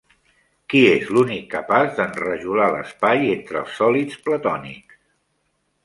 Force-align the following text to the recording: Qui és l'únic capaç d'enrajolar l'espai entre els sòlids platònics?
Qui 0.73 0.79
és 0.93 1.11
l'únic 1.17 1.45
capaç 1.51 1.93
d'enrajolar 2.01 2.71
l'espai 2.79 3.31
entre 3.37 3.63
els 3.65 3.79
sòlids 3.83 4.21
platònics? 4.27 5.03